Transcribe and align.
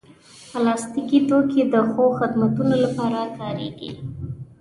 پلاستيکي 0.51 1.19
توکي 1.29 1.61
د 1.73 1.75
ښو 1.91 2.03
خدمتونو 2.19 2.73
لپاره 2.83 3.21
کارېږي. 3.37 3.91